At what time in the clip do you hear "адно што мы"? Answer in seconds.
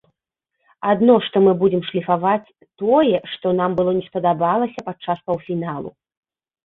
0.93-1.51